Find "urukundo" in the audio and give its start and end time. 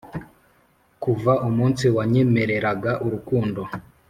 3.05-3.61